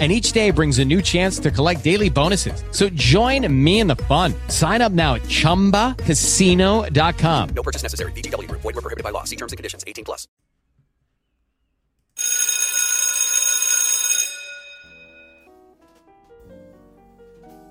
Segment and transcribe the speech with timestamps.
[0.00, 2.64] and each day brings a new chance to collect daily bonuses.
[2.72, 4.34] So join me in the fun.
[4.48, 7.48] Sign up now at ChumbaCasino.com.
[7.54, 8.10] No purchase necessary.
[8.12, 8.50] BGW.
[8.50, 9.22] Void were prohibited by law.
[9.22, 9.84] See terms and conditions.
[9.86, 10.26] 18 plus.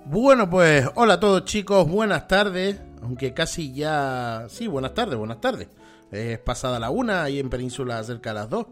[0.05, 4.47] Bueno, pues hola a todos chicos, buenas tardes, aunque casi ya...
[4.49, 5.69] Sí, buenas tardes, buenas tardes.
[6.11, 8.67] Es pasada la una y en Península cerca de las dos.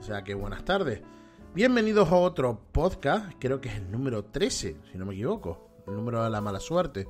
[0.00, 1.02] O sea que buenas tardes.
[1.54, 5.94] Bienvenidos a otro podcast, creo que es el número 13, si no me equivoco, el
[5.94, 7.06] número de la mala suerte.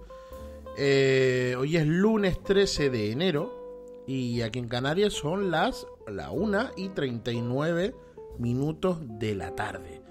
[0.76, 6.70] Eh, hoy es lunes 13 de enero y aquí en Canarias son las la 1
[6.76, 7.94] y 39
[8.40, 10.02] minutos de la tarde.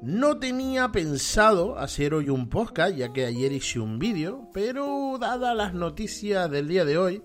[0.00, 5.56] No tenía pensado hacer hoy un podcast, ya que ayer hice un vídeo, pero dadas
[5.56, 7.22] las noticias del día de hoy,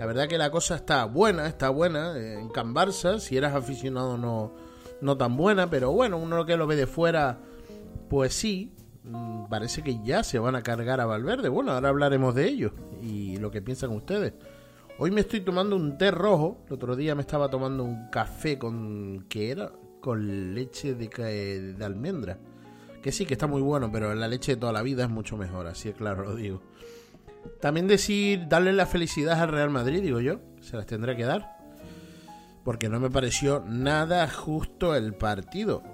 [0.00, 2.18] la verdad que la cosa está buena, está buena.
[2.18, 4.52] En Can Barça, si eras aficionado no,
[5.00, 7.38] no tan buena, pero bueno, uno que lo ve de fuera,
[8.08, 8.72] pues sí,
[9.04, 11.48] mm, parece que ya se van a cargar a Valverde.
[11.48, 12.72] Bueno, ahora hablaremos de ello
[13.02, 14.34] y lo que piensan ustedes.
[14.98, 18.58] Hoy me estoy tomando un té rojo, el otro día me estaba tomando un café
[18.58, 19.26] con...
[19.28, 19.70] ¿qué era?
[20.00, 22.38] Con leche de, de almendra.
[23.02, 25.36] Que sí, que está muy bueno, pero la leche de toda la vida es mucho
[25.36, 26.62] mejor, así es claro, lo digo.
[27.60, 31.55] También decir, darle la felicidad al Real Madrid, digo yo, se las tendré que dar
[32.66, 35.84] porque no me pareció nada justo el partido.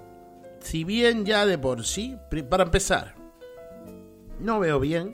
[0.59, 2.17] Si bien ya de por sí,
[2.49, 3.13] para empezar,
[4.39, 5.11] no veo bien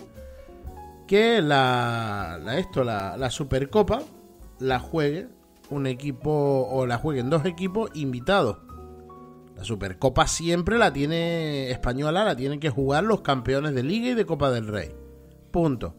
[1.05, 3.99] que la, esto, la, la Supercopa
[4.59, 5.27] la juegue
[5.69, 8.59] un equipo o la jueguen dos equipos invitados.
[9.57, 14.13] La Supercopa siempre la tiene española, la tienen que jugar los campeones de Liga y
[14.13, 14.95] de Copa del Rey.
[15.51, 15.93] Punto.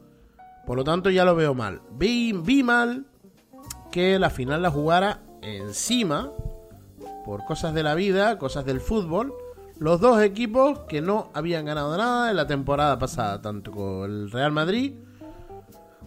[0.64, 1.82] Por lo tanto ya lo veo mal.
[1.92, 3.04] Vi, vi mal
[3.92, 6.32] que la final la jugara encima,
[7.24, 9.34] por cosas de la vida, cosas del fútbol,
[9.78, 14.30] los dos equipos que no habían ganado nada en la temporada pasada, tanto con el
[14.30, 14.94] Real Madrid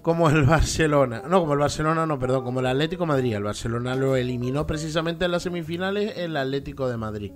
[0.03, 1.23] como el Barcelona.
[1.27, 3.33] No, como el Barcelona, no, perdón, como el Atlético Madrid.
[3.33, 7.31] El Barcelona lo eliminó precisamente en las semifinales el Atlético de Madrid.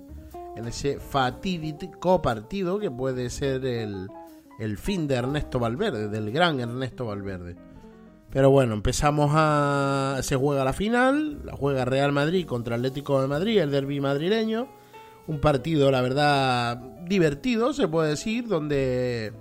[0.55, 4.09] En ese fatídico partido que puede ser el,
[4.59, 7.55] el fin de Ernesto Valverde, del gran Ernesto Valverde.
[8.31, 10.19] Pero bueno, empezamos a.
[10.21, 14.67] Se juega la final, la juega Real Madrid contra Atlético de Madrid, el derby madrileño.
[15.27, 19.33] Un partido, la verdad, divertido, se puede decir, donde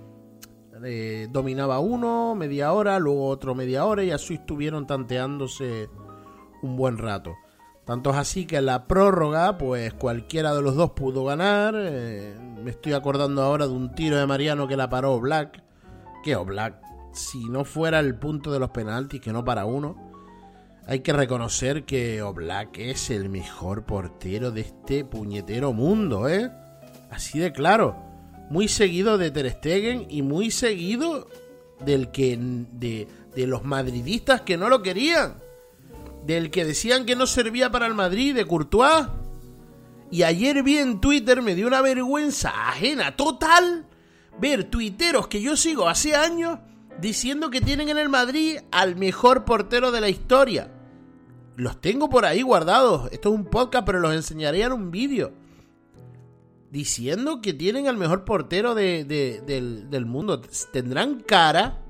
[0.83, 5.89] eh, dominaba uno media hora, luego otro media hora y así estuvieron tanteándose
[6.61, 7.35] un buen rato.
[7.85, 11.73] Tanto es así que en la prórroga, pues cualquiera de los dos pudo ganar.
[11.77, 15.63] Eh, me estoy acordando ahora de un tiro de Mariano que la paró Black.
[16.21, 16.86] Que o Black
[17.17, 19.95] si no fuera el punto de los penaltis, que no para uno,
[20.85, 26.49] hay que reconocer que Oblak es el mejor portero de este puñetero mundo, ¿eh?
[27.09, 27.95] Así de claro.
[28.49, 31.27] Muy seguido de Ter Stegen y muy seguido
[31.85, 35.35] del que de, de los madridistas que no lo querían.
[36.25, 39.07] Del que decían que no servía para el Madrid, de Courtois.
[40.09, 43.85] Y ayer vi en Twitter, me dio una vergüenza ajena total
[44.39, 46.59] ver tuiteros que yo sigo hace años
[46.99, 50.71] diciendo que tienen en el Madrid al mejor portero de la historia.
[51.55, 53.09] Los tengo por ahí guardados.
[53.11, 55.31] Esto es un podcast, pero los enseñaré en un vídeo.
[56.69, 60.41] Diciendo que tienen al mejor portero del, del, mundo.
[60.71, 61.81] Tendrán cara.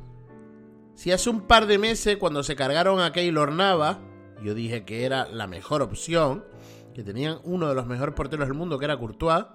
[0.96, 4.00] Si hace un par de meses, cuando se cargaron a Keylor Nava,
[4.42, 6.46] yo dije que era la mejor opción.
[6.94, 9.46] Que tenían uno de los mejores porteros del mundo, que era Courtois.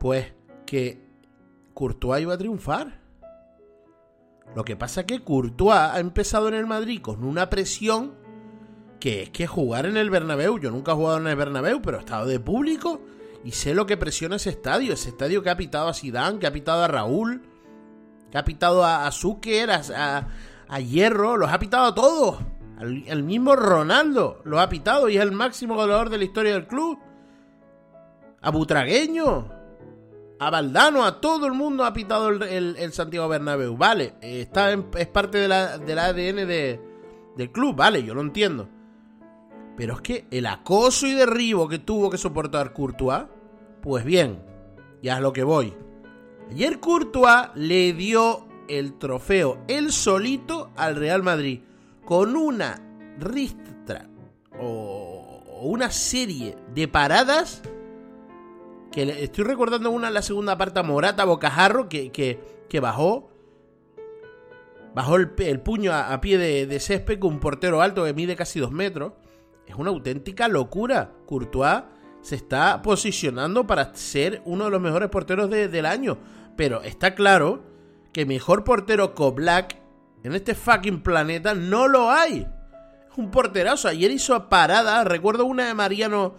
[0.00, 0.32] Pues
[0.66, 1.00] que
[1.72, 3.03] Courtois iba a triunfar.
[4.54, 8.14] Lo que pasa es que Courtois ha empezado en el Madrid con una presión
[9.00, 11.98] que es que jugar en el Bernabéu, yo nunca he jugado en el Bernabéu, pero
[11.98, 13.02] he estado de público
[13.44, 16.46] y sé lo que presiona ese estadio, ese estadio que ha pitado a Zidane, que
[16.46, 17.42] ha pitado a Raúl,
[18.30, 20.28] que ha pitado a, Zucker, a,
[20.68, 22.38] a, Hierro, los ha pitado a todos.
[22.80, 26.66] el mismo Ronaldo lo ha pitado y es el máximo goleador de la historia del
[26.66, 26.98] club.
[28.40, 29.63] A Butragueño,
[30.38, 33.76] a Valdano, a todo el mundo ha pitado el, Santiago Bernabéu.
[33.76, 36.80] Vale, está es parte de la, del ADN de,
[37.36, 38.68] del club, vale, yo lo entiendo.
[39.76, 43.24] Pero es que el acoso y derribo que tuvo que soportar Courtois,
[43.82, 44.42] pues bien,
[45.02, 45.74] ya es lo que voy.
[46.50, 51.60] Ayer Courtois le dio el trofeo él solito al Real Madrid
[52.04, 52.80] con una
[53.18, 54.08] ristra
[54.58, 57.62] o una serie de paradas
[58.94, 62.38] que le- estoy recordando una la segunda parte Morata Bocajarro que, que,
[62.68, 63.30] que bajó
[64.94, 65.30] bajó el,
[65.60, 69.12] puño a, pie de, de césped con un portero alto que mide casi dos metros.
[69.66, 71.10] Es una auténtica locura.
[71.26, 71.82] Courtois
[72.22, 76.18] se está posicionando para ser uno de los mejores porteros de- del año.
[76.56, 77.64] Pero está claro
[78.12, 79.76] que mejor portero Black
[80.22, 82.46] en este fucking planeta no lo hay.
[83.10, 83.88] Es un porterazo.
[83.88, 85.02] Ayer hizo parada.
[85.02, 86.34] Recuerdo una de Mariano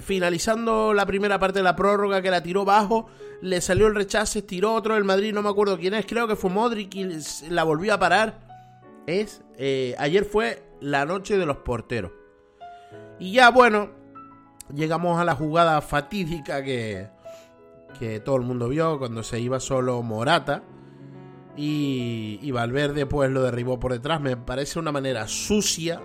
[0.00, 3.06] finalizando la primera parte de la prórroga que la tiró bajo.
[3.40, 5.32] Le salió el rechace, tiró otro del Madrid.
[5.34, 6.06] No me acuerdo quién es.
[6.06, 7.08] Creo que fue Modric y
[7.50, 8.40] la volvió a parar.
[9.06, 9.42] Es.
[9.56, 12.12] eh, ayer fue la noche de los porteros.
[13.18, 13.90] Y ya, bueno,
[14.74, 17.08] llegamos a la jugada fatídica que,
[17.98, 20.62] que todo el mundo vio cuando se iba solo Morata.
[21.56, 24.20] Y, y Valverde pues lo derribó por detrás.
[24.20, 26.00] Me parece una manera sucia,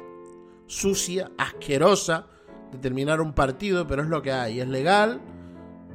[0.65, 2.27] sucia, asquerosa
[2.71, 4.59] de terminar un partido, pero es lo que hay.
[4.59, 5.19] Es legal.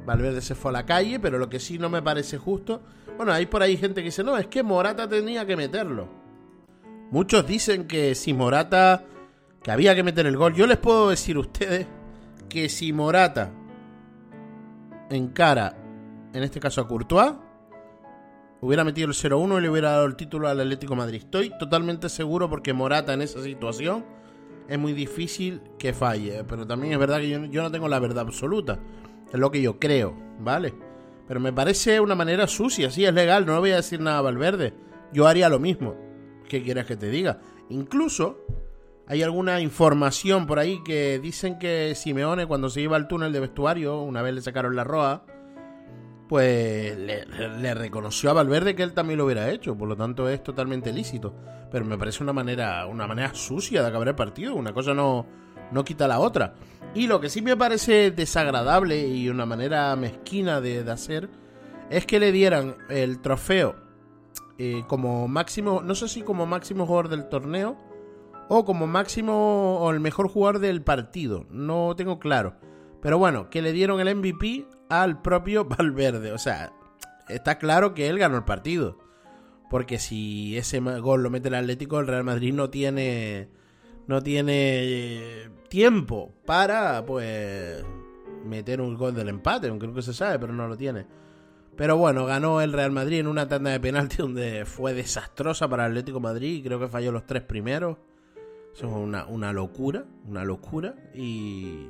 [0.05, 2.81] Valverde se fue a la calle, pero lo que sí no me parece justo.
[3.17, 6.07] Bueno, hay por ahí gente que dice, no, es que Morata tenía que meterlo.
[7.11, 9.05] Muchos dicen que si Morata,
[9.61, 10.55] que había que meter el gol.
[10.55, 11.87] Yo les puedo decir a ustedes
[12.49, 13.51] que si Morata
[15.09, 15.77] encara,
[16.33, 17.33] en este caso a Courtois,
[18.61, 21.21] hubiera metido el 0-1 y le hubiera dado el título al Atlético Madrid.
[21.23, 24.05] Estoy totalmente seguro porque Morata en esa situación
[24.67, 26.43] es muy difícil que falle.
[26.43, 28.79] Pero también es verdad que yo, no tengo la verdad absoluta.
[29.31, 30.73] Es lo que yo creo, ¿vale?
[31.27, 34.21] Pero me parece una manera sucia, sí, es legal, no voy a decir nada a
[34.21, 34.73] Valverde.
[35.13, 35.95] Yo haría lo mismo.
[36.47, 37.39] ¿Qué quieres que te diga?
[37.69, 38.45] Incluso
[39.07, 43.39] hay alguna información por ahí que dicen que Simeone cuando se iba al túnel de
[43.39, 45.23] vestuario, una vez le sacaron la roja,
[46.33, 50.41] pues le, reconoció a Valverde que él también lo hubiera hecho, por lo tanto es
[50.41, 51.31] totalmente lícito.
[51.71, 55.27] Pero me parece una manera, una manera sucia de acabar el partido, una cosa no,
[55.71, 56.55] no quita la otra.
[56.95, 61.29] Y lo que sí me parece desagradable y una manera mezquina de, de hacer
[61.91, 63.75] es que le dieran el trofeo
[64.57, 67.77] eh, como máximo, no sé si como máximo jugador del torneo
[68.49, 72.55] o como máximo o el mejor jugador del partido, no tengo claro.
[73.03, 74.65] Pero bueno, que le dieron el MVP
[75.01, 76.73] al propio Valverde, o sea,
[77.29, 78.99] está claro que él ganó el partido.
[79.69, 83.49] Porque si ese gol lo mete el Atlético, el Real Madrid no tiene
[84.05, 87.83] no tiene eh, tiempo para pues
[88.45, 91.05] meter un gol del empate, aunque que se sabe, pero no lo tiene.
[91.75, 95.85] Pero bueno, ganó el Real Madrid en una tanda de penalti donde fue desastrosa para
[95.85, 96.63] Atlético Madrid.
[96.63, 97.97] Creo que falló los tres primeros.
[98.75, 100.95] Eso es una, una locura, una locura.
[101.15, 101.87] Y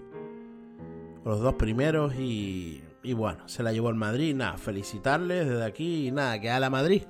[1.26, 4.34] los dos primeros y, y bueno, se la llevó el Madrid.
[4.34, 7.04] Nada, felicitarles desde aquí y nada, que a la Madrid.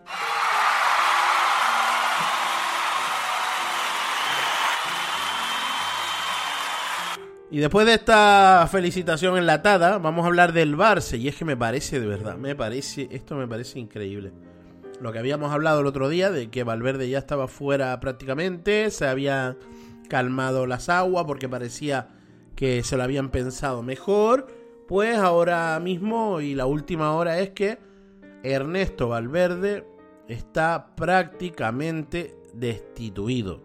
[7.52, 11.20] Y después de esta felicitación enlatada, vamos a hablar del Barça.
[11.20, 14.34] Y es que me parece, de verdad, me parece, esto me parece increíble.
[15.00, 19.06] Lo que habíamos hablado el otro día, de que Valverde ya estaba fuera prácticamente, se
[19.06, 19.56] había
[20.10, 22.08] calmado las aguas porque parecía
[22.56, 24.63] que se lo habían pensado mejor.
[24.88, 27.80] Pues ahora mismo, y la última hora es que
[28.44, 29.88] Ernesto Valverde
[30.28, 33.62] está prácticamente destituido.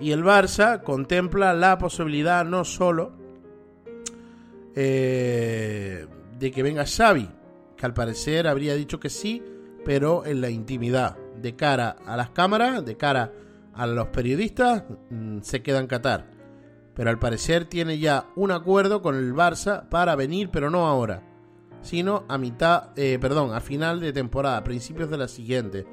[0.00, 3.12] Y el Barça contempla la posibilidad no solo
[4.74, 6.06] eh,
[6.38, 7.28] de que venga Xavi,
[7.76, 9.42] que al parecer habría dicho que sí,
[9.84, 13.32] pero en la intimidad, de cara a las cámaras, de cara
[13.74, 16.35] a los periodistas, mm, se queda en Qatar.
[16.96, 21.22] Pero al parecer tiene ya un acuerdo con el Barça para venir, pero no ahora,
[21.82, 25.86] sino a mitad, eh, perdón, a final de temporada, a principios de la siguiente.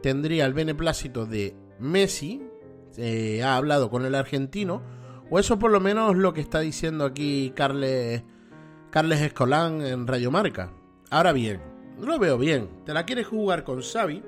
[0.00, 2.46] Tendría el beneplácito de Messi,
[2.96, 4.80] eh, ha hablado con el argentino,
[5.28, 8.22] o eso por lo menos lo que está diciendo aquí Carles,
[8.90, 10.72] Carles Escolán en Radio Marca.
[11.10, 11.60] Ahora bien,
[12.00, 12.68] lo veo bien.
[12.86, 14.22] ¿Te la quieres jugar con Xavi?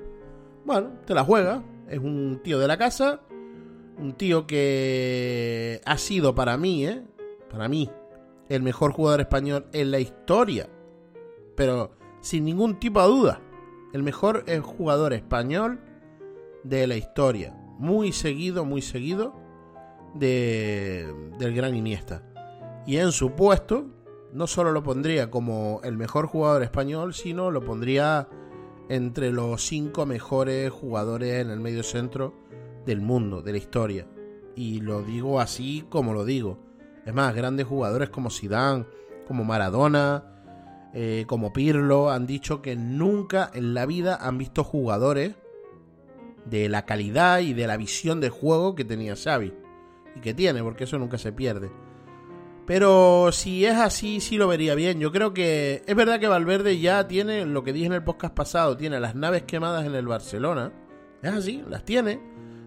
[0.65, 1.63] Bueno, te la juega.
[1.87, 3.21] Es un tío de la casa,
[4.01, 7.03] un tío que ha sido para mí, ¿eh?
[7.49, 7.89] Para mí,
[8.49, 10.67] el mejor jugador español en la historia.
[11.55, 11.91] Pero
[12.21, 13.41] sin ningún tipo de duda,
[13.93, 15.79] el mejor eh, jugador español
[16.63, 19.33] de la historia muy seguido, muy seguido
[20.13, 22.23] de, del gran Iniesta.
[22.85, 23.85] Y en su puesto,
[24.33, 28.27] no solo lo pondría como el mejor jugador español, sino lo pondría
[28.89, 32.33] entre los cinco mejores jugadores en el medio centro
[32.85, 34.07] del mundo, de la historia.
[34.55, 36.59] Y lo digo así como lo digo.
[37.05, 38.85] Es más, grandes jugadores como Zidane,
[39.27, 40.23] como Maradona,
[40.93, 45.35] eh, como Pirlo, han dicho que nunca en la vida han visto jugadores
[46.45, 49.53] de la calidad y de la visión de juego que tenía Xavi.
[50.13, 51.71] y que tiene, porque eso nunca se pierde.
[52.67, 54.99] Pero si es así, sí lo vería bien.
[54.99, 58.33] Yo creo que es verdad que Valverde ya tiene, lo que dije en el podcast
[58.33, 60.71] pasado, tiene las naves quemadas en el Barcelona.
[61.21, 62.19] Es así, las tiene.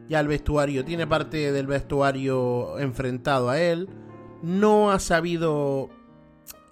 [0.08, 3.88] Ya el vestuario, tiene parte del vestuario enfrentado a él.
[4.42, 5.88] No ha sabido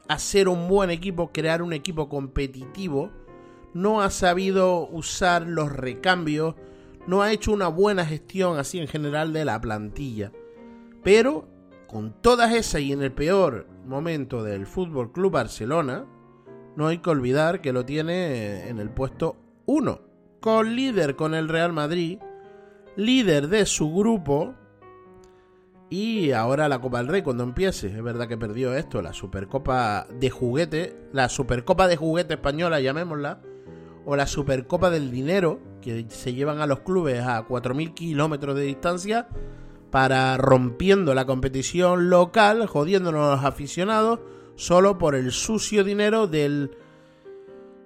[0.09, 3.11] hacer un buen equipo, crear un equipo competitivo.
[3.73, 6.55] No ha sabido usar los recambios.
[7.07, 10.31] No ha hecho una buena gestión así en general de la plantilla.
[11.03, 11.49] Pero
[11.89, 16.07] con todas esas y en el peor momento del Fútbol Club Barcelona,
[16.77, 19.37] no hay que olvidar que lo tiene en el puesto
[19.67, 20.01] 1,
[20.41, 22.19] con líder con el Real Madrid,
[22.97, 24.55] líder de su grupo
[25.93, 27.89] y ahora la Copa del Rey cuando empiece.
[27.89, 33.43] Es verdad que perdió esto, la Supercopa de juguete, la Supercopa de juguete española, llamémosla,
[34.07, 38.63] o la Supercopa del dinero, que se llevan a los clubes a 4.000 kilómetros de
[38.63, 39.29] distancia
[39.91, 44.21] para rompiendo la competición local, jodiéndonos a los aficionados,
[44.57, 46.71] solo por el sucio dinero del...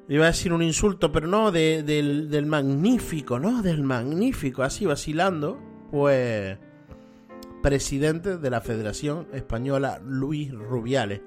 [0.08, 1.84] Iba a decir un insulto, pero no, del,
[2.30, 3.62] del magnífico, ¿no?
[3.62, 5.58] Del magnífico, así vacilando,
[5.90, 6.58] pues
[7.62, 11.22] presidente de la Federación Española, Luis Rubiales,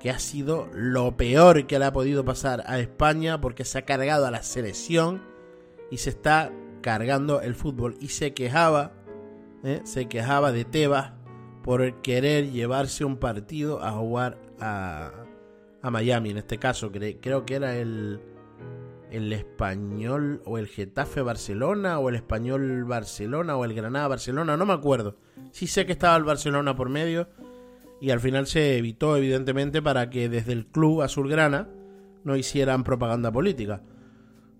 [0.00, 3.84] que ha sido lo peor que le ha podido pasar a España porque se ha
[3.84, 5.22] cargado a la selección
[5.92, 8.92] y se está cargando el fútbol y se quejaba
[9.62, 9.80] ¿eh?
[9.84, 11.12] se quejaba de Tebas
[11.62, 15.12] por querer llevarse un partido a jugar a,
[15.82, 16.30] a Miami.
[16.30, 18.20] En este caso, creo que era el,
[19.10, 24.64] el español o el Getafe Barcelona o el español Barcelona o el Granada Barcelona, no
[24.64, 25.18] me acuerdo.
[25.50, 27.28] Sí sé que estaba el Barcelona por medio
[28.00, 31.68] y al final se evitó evidentemente para que desde el club azulgrana
[32.24, 33.82] no hicieran propaganda política.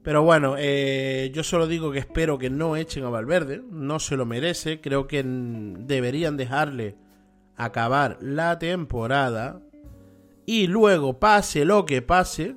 [0.03, 4.17] Pero bueno, eh, yo solo digo que espero que no echen a Valverde, no se
[4.17, 6.97] lo merece, creo que deberían dejarle
[7.57, 9.63] acabar la temporada
[10.47, 12.57] y luego pase lo que pase,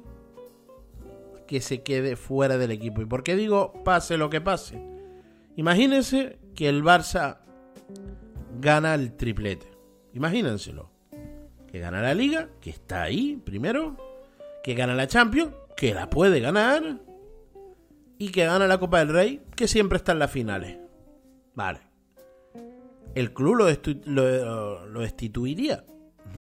[1.48, 3.02] que se quede fuera del equipo.
[3.02, 4.82] ¿Y por qué digo pase lo que pase?
[5.56, 7.40] Imagínense que el Barça
[8.60, 9.68] gana el triplete.
[10.14, 10.92] Imagínenselo.
[11.68, 13.98] Que gana la liga, que está ahí primero,
[14.64, 17.02] que gana la Champions, que la puede ganar
[18.18, 20.78] y que gana la Copa del Rey, que siempre está en las finales.
[21.54, 21.82] Vale.
[23.14, 23.68] El club lo,
[24.06, 25.86] lo, lo destituiría.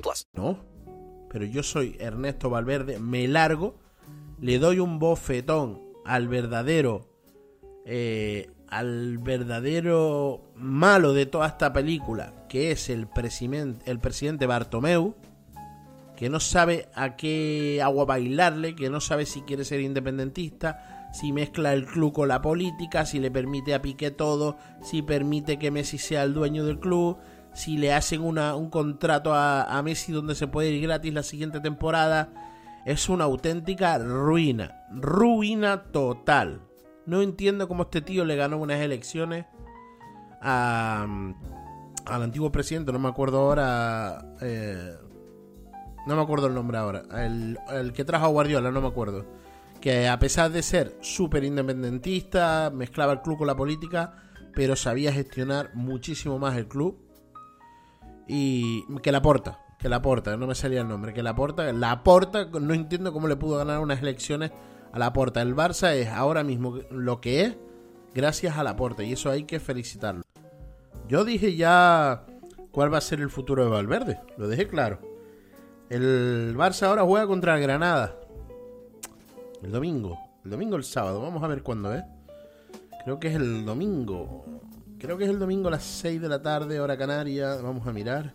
[0.00, 0.28] 18 plus.
[0.34, 0.58] No,
[1.30, 3.78] pero yo soy Ernesto Valverde, me largo,
[4.40, 7.08] le doy un bofetón al verdadero,
[7.84, 15.14] eh, al verdadero malo de toda esta película, que es el, presidente, el presidente Bartomeu,
[16.16, 21.32] que no sabe a qué agua bailarle, que no sabe si quiere ser independentista, si
[21.32, 25.70] mezcla el club con la política, si le permite a Piqué todo, si permite que
[25.70, 27.18] Messi sea el dueño del club,
[27.56, 31.22] si le hacen una, un contrato a, a Messi donde se puede ir gratis la
[31.22, 32.28] siguiente temporada.
[32.84, 36.60] Es una auténtica ruina, ruina total.
[37.06, 39.46] No entiendo cómo este tío le ganó unas elecciones
[40.40, 41.34] al
[42.06, 44.34] antiguo presidente, no me acuerdo ahora.
[44.40, 44.94] Eh,
[46.06, 47.02] no me acuerdo el nombre ahora.
[47.16, 49.24] El, que trajo a Guardiola, no me acuerdo.
[49.80, 54.22] Que a pesar de ser súper independentista, mezclaba el club con la política,
[54.54, 57.05] pero sabía gestionar muchísimo más el club.
[58.26, 61.72] Y que la porta, que la porta, no me salía el nombre, que la porta,
[61.72, 64.50] la porta, no entiendo cómo le pudo ganar unas elecciones
[64.92, 65.42] a la porta.
[65.42, 67.56] El Barça es ahora mismo lo que es
[68.14, 70.22] gracias a la porta y eso hay que felicitarlo.
[71.08, 72.24] Yo dije ya
[72.72, 74.98] cuál va a ser el futuro de Valverde, lo dejé claro.
[75.88, 78.18] El Barça ahora juega contra Granada.
[79.62, 80.18] El domingo.
[80.44, 81.20] El domingo el sábado.
[81.22, 82.02] Vamos a ver cuándo es.
[83.04, 84.44] Creo que es el domingo.
[84.98, 87.56] Creo que es el domingo a las 6 de la tarde, hora canaria.
[87.56, 88.32] Vamos a mirar.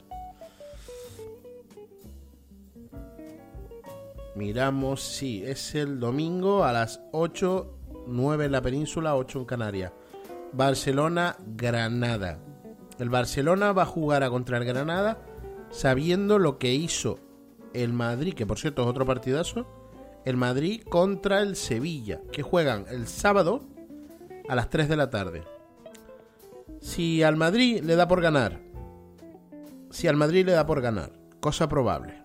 [4.36, 9.91] Miramos, sí, es el domingo a las 8, 9 en la península, 8 en Canarias.
[10.53, 12.39] Barcelona-Granada.
[13.00, 15.20] El Barcelona va a jugar a contra el Granada
[15.72, 17.18] sabiendo lo que hizo
[17.74, 19.68] el Madrid, que por cierto es otro partidazo.
[20.25, 23.63] El Madrid contra el Sevilla, que juegan el sábado
[24.48, 25.44] a las 3 de la tarde.
[26.81, 28.59] Si al Madrid le da por ganar,
[29.91, 32.21] si al Madrid le da por ganar, cosa probable,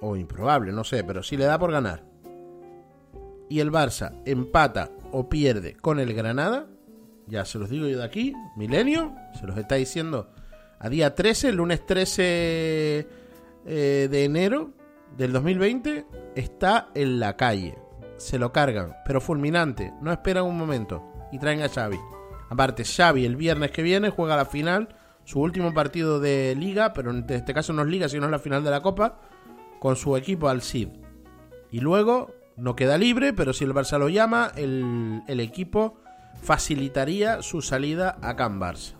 [0.00, 2.02] o improbable, no sé, pero si le da por ganar,
[3.48, 6.66] y el Barça empata o pierde con el Granada,
[7.26, 10.30] ya se los digo yo de aquí, Milenio, se los está diciendo
[10.78, 13.06] a día 13, lunes 13
[13.66, 14.72] eh, de enero
[15.16, 17.78] del 2020, está en la calle.
[18.16, 21.98] Se lo cargan, pero fulminante, no esperan un momento y traen a Xavi.
[22.54, 24.94] Aparte, Xavi el viernes que viene juega la final,
[25.24, 28.38] su último partido de liga, pero en este caso no es liga, sino es la
[28.38, 29.18] final de la Copa,
[29.80, 30.90] con su equipo al CID.
[31.72, 35.96] Y luego no queda libre, pero si el Barça lo llama, el, equipo
[36.40, 38.94] facilitaría su salida a Can Barça.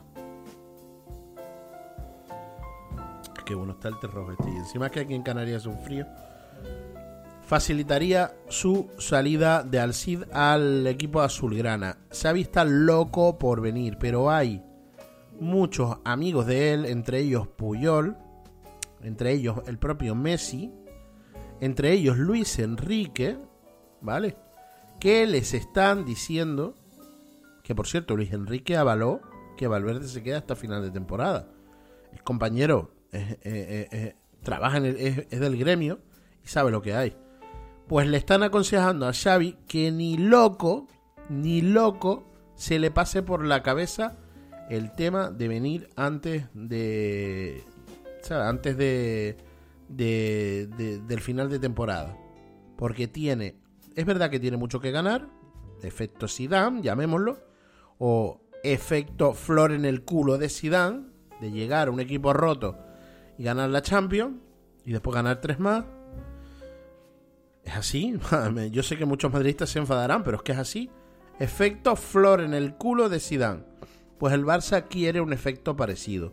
[3.46, 4.50] Qué bueno está el terror este.
[4.50, 6.06] Y encima que aquí en Canarias es un frío.
[7.46, 11.98] Facilitaría su salida de Alcid al equipo azulgrana.
[12.10, 14.62] Xavi está loco por venir, pero hay
[15.38, 18.16] muchos amigos de él, entre ellos Puyol,
[19.02, 20.72] entre ellos el propio Messi,
[21.60, 23.36] entre ellos Luis Enrique,
[24.00, 24.36] ¿vale?
[24.98, 26.76] Que les están diciendo
[27.62, 29.20] que por cierto Luis Enrique avaló
[29.56, 31.48] que Valverde se queda hasta final de temporada.
[32.12, 36.00] El compañero eh, eh, eh, trabaja en el, es del gremio
[36.42, 37.16] y sabe lo que hay.
[37.88, 40.86] Pues le están aconsejando a Xavi que ni loco,
[41.28, 42.24] ni loco
[42.54, 44.16] se le pase por la cabeza
[44.70, 47.62] el tema de venir antes de.
[48.22, 48.46] ¿sabes?
[48.46, 49.36] Antes de,
[49.88, 52.16] de, de- del final de temporada.
[52.76, 53.56] Porque tiene.
[53.94, 55.28] Es verdad que tiene mucho que ganar.
[55.82, 57.38] Efecto Zidane, llamémoslo.
[57.98, 61.02] O efecto flor en el culo de Zidane.
[61.42, 62.78] De llegar a un equipo roto
[63.36, 64.36] y ganar la Champions.
[64.86, 65.84] Y después ganar tres más.
[67.64, 68.18] Es así.
[68.70, 70.90] Yo sé que muchos madridistas se enfadarán, pero es que es así.
[71.38, 73.64] Efecto flor en el culo de Zidane.
[74.18, 76.32] Pues el Barça quiere un efecto parecido.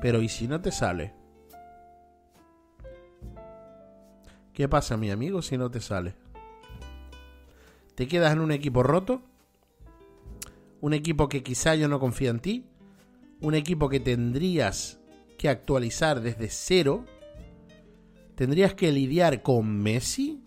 [0.00, 1.14] Pero ¿y si no te sale?
[4.52, 6.14] ¿Qué pasa, mi amigo, si no te sale?
[7.94, 9.22] ¿Te quedas en un equipo roto?
[10.80, 12.66] ¿Un equipo que quizá yo no confía en ti?
[13.40, 14.98] ¿Un equipo que tendrías
[15.38, 17.04] que actualizar desde cero?
[18.34, 20.41] ¿Tendrías que lidiar con Messi?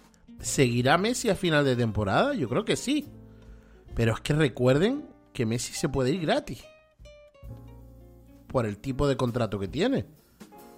[0.45, 2.35] ¿Seguirá Messi a final de temporada?
[2.35, 3.07] Yo creo que sí.
[3.95, 6.63] Pero es que recuerden que Messi se puede ir gratis.
[8.45, 10.05] Por el tipo de contrato que tiene.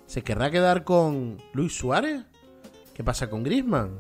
[0.06, 2.24] ¿Se querrá quedar con Luis Suárez?
[2.94, 4.00] ¿Qué pasa con Griezmann?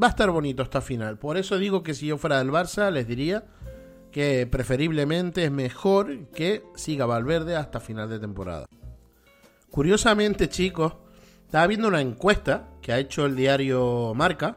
[0.00, 1.18] Va a estar bonito esta final.
[1.18, 3.46] Por eso digo que si yo fuera del Barça, les diría
[4.12, 8.66] que preferiblemente es mejor que siga Valverde hasta final de temporada.
[9.72, 10.94] Curiosamente, chicos,
[11.54, 14.56] estaba viendo una encuesta que ha hecho el diario Marca,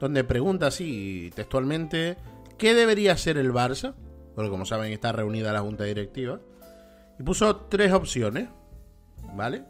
[0.00, 2.16] donde pregunta así textualmente
[2.58, 3.94] qué debería ser el Barça,
[4.34, 6.40] porque como saben está reunida la junta directiva,
[7.20, 8.48] y puso tres opciones,
[9.36, 9.62] ¿vale?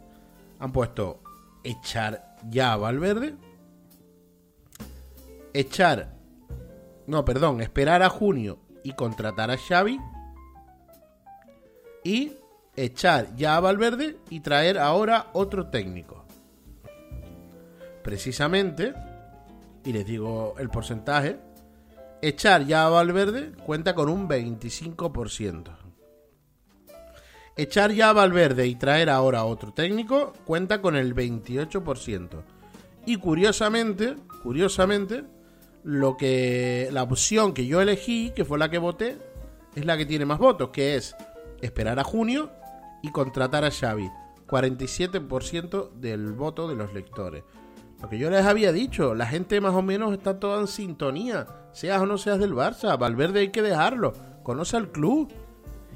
[0.59, 1.21] Han puesto
[1.65, 3.35] echar ya a Valverde,
[5.53, 6.15] echar,
[7.07, 10.01] no, perdón, esperar a junio y contratar a Xavi,
[12.05, 12.33] y
[12.75, 16.22] echar ya a Valverde y traer ahora otro técnico.
[18.03, 18.95] Precisamente,
[19.85, 21.39] y les digo el porcentaje,
[22.21, 25.77] echar ya a Valverde cuenta con un 25%.
[27.57, 32.43] Echar ya a Valverde y traer ahora otro técnico cuenta con el 28%.
[33.05, 35.25] Y curiosamente, curiosamente,
[35.85, 39.19] lo que la opción que yo elegí, que fue la que voté,
[39.75, 41.15] es la que tiene más votos, que es
[41.61, 42.51] esperar a junio
[43.03, 44.09] y contratar a Xavi.
[44.47, 47.43] 47% del voto de los lectores.
[48.03, 51.47] Lo que yo les había dicho, la gente más o menos está toda en sintonía.
[51.73, 54.13] Seas o no seas del Barça, Valverde hay que dejarlo.
[54.43, 55.33] Conoce al club.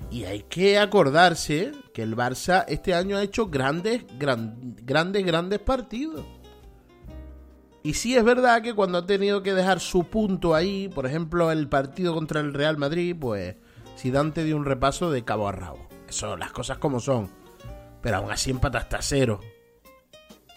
[0.09, 5.59] Y hay que acordarse que el Barça este año ha hecho grandes, gran- grandes, grandes
[5.59, 6.25] partidos.
[7.83, 11.51] Y sí es verdad que cuando ha tenido que dejar su punto ahí, por ejemplo,
[11.51, 13.57] el partido contra el Real Madrid, pues
[13.99, 15.89] Zidane te dio un repaso de cabo a rabo.
[16.09, 17.29] Eso, las cosas como son.
[18.01, 19.41] Pero aún así empata hasta cero.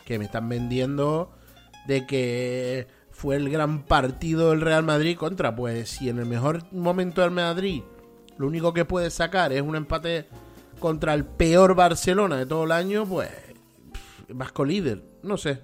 [0.06, 1.32] Que me están vendiendo
[1.88, 6.64] de que fue el gran partido del Real Madrid contra, pues si en el mejor
[6.72, 7.84] momento del Madrid
[8.38, 10.28] lo único que puede sacar es un empate
[10.80, 13.30] contra el peor Barcelona de todo el año, pues
[14.30, 15.62] Vasco líder, no sé.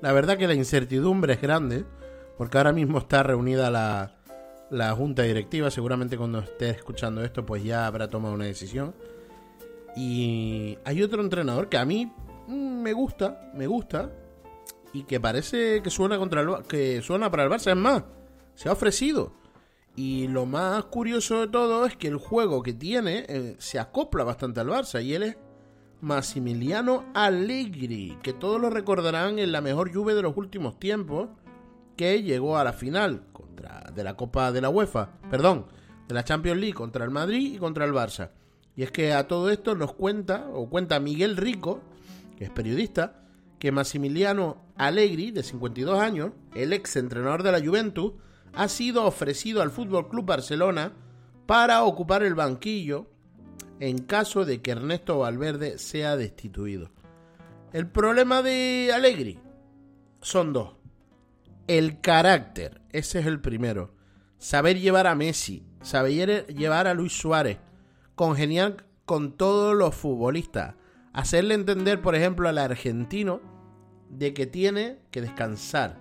[0.00, 1.84] La verdad que la incertidumbre es grande,
[2.36, 4.16] porque ahora mismo está reunida la,
[4.70, 8.94] la junta directiva, seguramente cuando esté escuchando esto pues ya habrá tomado una decisión.
[9.96, 12.10] Y hay otro entrenador que a mí
[12.46, 14.10] mm, me gusta, me gusta,
[14.92, 18.04] y que parece que suena, contra el, que suena para el Barça, es más,
[18.54, 19.32] se ha ofrecido.
[19.96, 24.24] Y lo más curioso de todo es que el juego que tiene eh, se acopla
[24.24, 25.36] bastante al Barça, y él es
[26.00, 31.28] Massimiliano Allegri, que todos lo recordarán en la mejor lluvia de los últimos tiempos,
[31.96, 35.66] que llegó a la final contra, de la Copa de la UEFA, perdón,
[36.06, 38.30] de la Champions League contra el Madrid y contra el Barça.
[38.76, 41.80] Y es que a todo esto nos cuenta, o cuenta Miguel Rico,
[42.36, 43.27] que es periodista,
[43.58, 48.12] que Massimiliano Allegri, de 52 años, el ex entrenador de la Juventus,
[48.54, 50.92] ha sido ofrecido al Fútbol Club Barcelona
[51.46, 53.06] para ocupar el banquillo
[53.80, 56.90] en caso de que Ernesto Valverde sea destituido.
[57.72, 59.38] El problema de Allegri
[60.20, 60.74] son dos.
[61.66, 63.94] El carácter, ese es el primero.
[64.38, 67.58] Saber llevar a Messi, saber llevar a Luis Suárez,
[68.14, 70.74] congeniar con todos los futbolistas,
[71.18, 73.40] hacerle entender, por ejemplo, al argentino
[74.08, 75.98] de que tiene que descansar.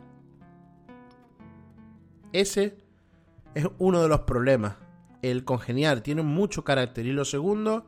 [2.34, 2.78] Ese
[3.56, 4.76] es uno de los problemas
[5.22, 7.06] el congeniar, tiene mucho carácter.
[7.06, 7.86] Y lo segundo,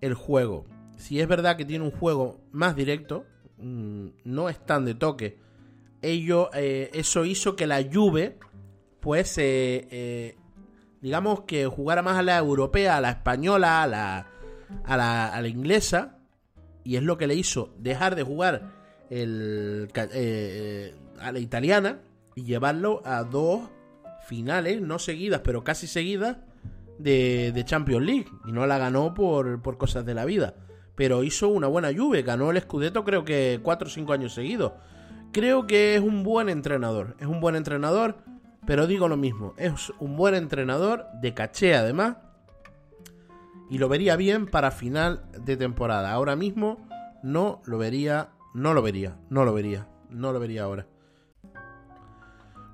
[0.00, 0.64] el juego.
[0.96, 3.26] Si es verdad que tiene un juego más directo,
[3.58, 5.38] mm, no es tan de toque.
[6.00, 8.38] Ello, eh, eso hizo que la Juve,
[9.00, 10.36] pues, eh, eh,
[11.02, 16.21] digamos que jugara más a la europea, a la española, a la, inglesa.
[16.84, 18.72] Y es lo que le hizo dejar de jugar
[19.10, 19.88] el,
[21.20, 22.00] a la italiana
[22.34, 23.68] y llevarlo a dos
[24.26, 26.38] finales, no seguidas, pero casi seguidas,
[26.98, 28.26] de, de Champions League.
[28.46, 30.54] Y no la ganó por, por, cosas de la vida.
[30.94, 34.72] Pero hizo una buena lluvia, ganó el Scudetto creo que 4 o 5 años seguidos.
[35.32, 37.16] Creo que es un buen entrenador.
[37.18, 38.16] Es un buen entrenador,
[38.66, 39.54] pero digo lo mismo.
[39.56, 42.16] Es un buen entrenador, de caché además.
[43.72, 46.12] Y lo vería bien para final de temporada.
[46.12, 46.86] Ahora mismo
[47.22, 50.86] no lo vería, no lo vería, no lo vería, no lo vería ahora.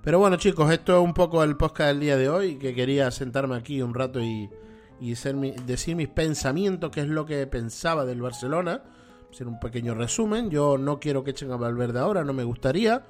[0.02, 3.12] Pero bueno, chicos, esto es un poco el podcast del día de hoy, que quería
[3.12, 4.50] sentarme aquí un rato y,
[4.98, 5.14] y
[5.66, 8.82] decir mis pensamientos, qué es lo que pensaba del Barcelona.
[9.30, 10.50] Hacer un pequeño resumen.
[10.50, 13.04] Yo no quiero que echen a Valverde ahora, no me gustaría.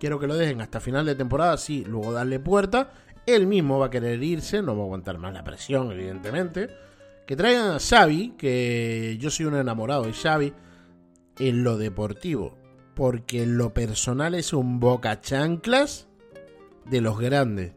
[0.00, 2.90] Quiero que lo dejen hasta final de temporada, sí, luego darle puerta.
[3.26, 6.93] Él mismo va a querer irse, no va a aguantar más la presión, evidentemente.
[7.26, 10.52] Que traigan a Xavi, que yo soy un enamorado de Xavi,
[11.38, 12.58] en lo deportivo.
[12.94, 16.06] Porque en lo personal es un boca chanclas
[16.84, 17.72] de los grandes.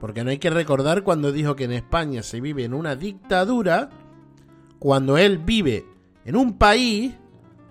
[0.00, 3.90] Porque no hay que recordar cuando dijo que en España se vive en una dictadura,
[4.78, 5.84] cuando él vive
[6.24, 7.14] en un país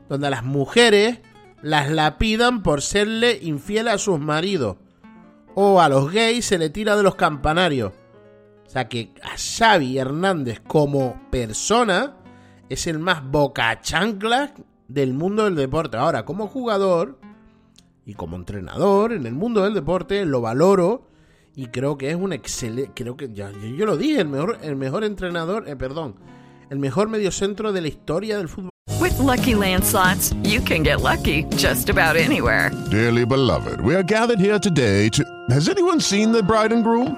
[0.09, 1.19] donde las mujeres
[1.61, 4.77] las lapidan por serle infiel a sus maridos.
[5.55, 7.93] O a los gays se le tira de los campanarios.
[8.69, 12.17] O sea que a Xavi Hernández como persona
[12.69, 14.53] es el más boca chancla
[14.87, 15.97] del mundo del deporte.
[15.97, 17.17] Ahora, como jugador,
[18.05, 21.07] y como entrenador en el mundo del deporte lo valoro
[21.55, 24.75] y creo que es un excelente, creo que ya yo, lo dije, el mejor el
[24.75, 26.13] mejor entrenador, eh, perdón,
[26.69, 28.69] el mejor mediocentro de la historia del fútbol.
[29.01, 32.69] With lucky landslots, you can get lucky just about anywhere.
[32.91, 37.17] Dearly beloved, we are gathered here today to Has anyone seen the bride and groom?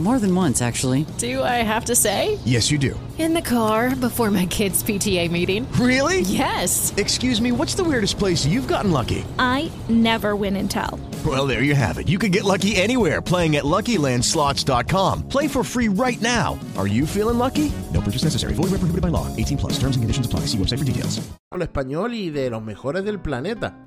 [0.00, 1.04] More than once, actually.
[1.18, 2.38] Do I have to say?
[2.46, 2.98] Yes, you do.
[3.18, 5.70] In the car before my kids' PTA meeting.
[5.72, 6.20] Really?
[6.22, 6.94] Yes.
[6.96, 9.26] Excuse me, what's the weirdest place you've gotten lucky?
[9.38, 10.98] I never win and tell.
[11.26, 12.08] Well, there you have it.
[12.08, 15.28] You can get lucky anywhere playing at LuckyLandSlots.com.
[15.28, 16.58] Play for free right now.
[16.78, 17.70] Are you feeling lucky?
[17.92, 18.54] No purchase necessary.
[18.54, 19.26] Void where prohibited by law.
[19.36, 19.72] 18 plus.
[19.74, 20.46] Terms and conditions apply.
[20.46, 21.20] See website for details.
[21.60, 23.86] español y de los mejores del planeta.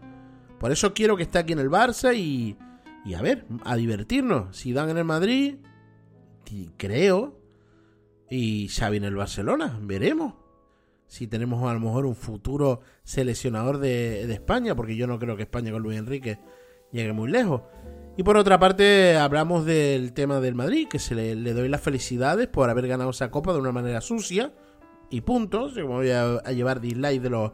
[0.59, 2.55] Por eso quiero que esté aquí en el Barça y,
[3.03, 4.55] y a ver, a divertirnos.
[4.55, 5.55] Si dan en el Madrid,
[6.77, 7.39] creo.
[8.29, 10.33] Y Xavi en el Barcelona, veremos.
[11.07, 15.43] Si tenemos a lo mejor un futuro seleccionador de, España, porque yo no creo que
[15.43, 16.39] España con Luis Enrique
[16.91, 17.61] llegue muy lejos.
[18.17, 22.47] Y por otra parte, hablamos del tema del Madrid, que se le, doy las felicidades
[22.47, 24.53] por haber ganado esa copa de una manera sucia.
[25.09, 25.75] Y puntos.
[25.75, 27.51] Yo me voy a llevar dislike de los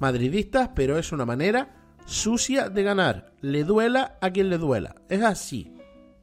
[0.00, 3.32] madridistas, pero es una manera sucia de ganar.
[3.40, 4.96] Le duela a quien le duela.
[5.08, 5.72] Es así.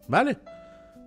[0.07, 0.39] ¿Vale?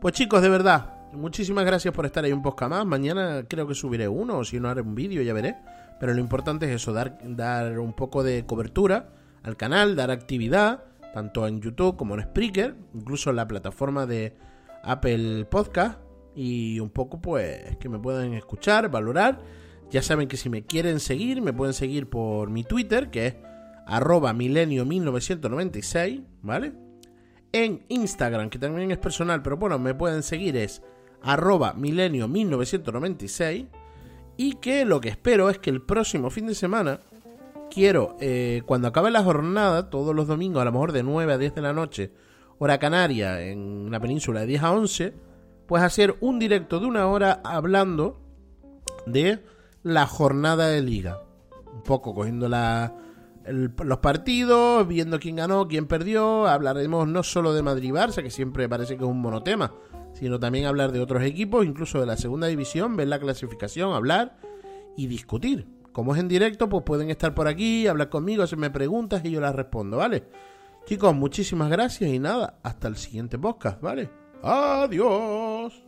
[0.00, 2.86] Pues chicos, de verdad, muchísimas gracias por estar ahí un podcast más.
[2.86, 5.56] Mañana creo que subiré uno, o si no haré un vídeo, ya veré.
[5.98, 9.08] Pero lo importante es eso, dar, dar un poco de cobertura
[9.42, 14.36] al canal, dar actividad, tanto en YouTube como en Spreaker, incluso en la plataforma de
[14.84, 15.98] Apple Podcast.
[16.36, 19.40] Y un poco, pues, que me puedan escuchar, valorar.
[19.90, 23.34] Ya saben que si me quieren seguir, me pueden seguir por mi Twitter, que es
[23.84, 26.87] arroba milenio1996, ¿vale?
[27.52, 30.82] En Instagram, que también es personal, pero bueno, me pueden seguir es
[31.22, 33.68] arroba milenio1996.
[34.36, 37.00] Y que lo que espero es que el próximo fin de semana
[37.70, 41.38] quiero, eh, cuando acabe la jornada, todos los domingos, a lo mejor de 9 a
[41.38, 42.12] 10 de la noche,
[42.58, 45.14] hora canaria, en la península de 10 a 11,
[45.66, 48.20] pues hacer un directo de una hora hablando
[49.06, 49.40] de
[49.82, 51.22] la jornada de liga.
[51.72, 52.94] Un poco cogiendo la,
[53.50, 56.46] los partidos, viendo quién ganó, quién perdió.
[56.46, 59.74] Hablaremos no solo de Madrid-Barça, que siempre parece que es un monotema,
[60.12, 64.36] sino también hablar de otros equipos, incluso de la segunda división, ver la clasificación, hablar
[64.96, 65.66] y discutir.
[65.92, 69.40] Como es en directo, pues pueden estar por aquí, hablar conmigo, hacerme preguntas y yo
[69.40, 70.24] las respondo, ¿vale?
[70.86, 74.10] Chicos, muchísimas gracias y nada, hasta el siguiente podcast, ¿vale?
[74.42, 75.87] Adiós.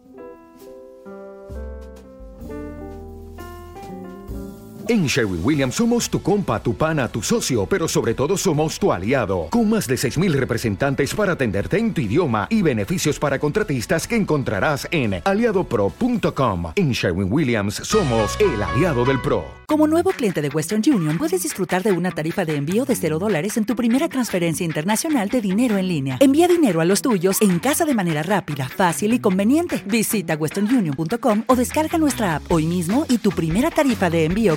[4.91, 8.93] En Sherwin Williams somos tu compa, tu pana, tu socio, pero sobre todo somos tu
[8.93, 14.09] aliado, con más de 6.000 representantes para atenderte en tu idioma y beneficios para contratistas
[14.09, 16.73] que encontrarás en aliadopro.com.
[16.75, 19.61] En Sherwin Williams somos el aliado del PRO.
[19.71, 23.21] Como nuevo cliente de Western Union, puedes disfrutar de una tarifa de envío de 0
[23.21, 26.17] dólares en tu primera transferencia internacional de dinero en línea.
[26.19, 29.81] Envía dinero a los tuyos en casa de manera rápida, fácil y conveniente.
[29.87, 34.57] Visita westernunion.com o descarga nuestra app hoy mismo y tu primera tarifa de envío